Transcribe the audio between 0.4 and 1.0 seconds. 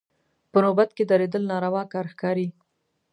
په نوبت